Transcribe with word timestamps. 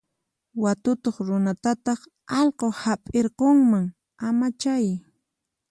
Watukuq 0.63 1.17
runatataq 1.27 1.99
allqu 2.39 2.67
hap'irqunman, 2.81 3.85
amachay. 4.27 4.85